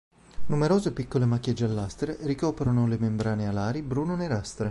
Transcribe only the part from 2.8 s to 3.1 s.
le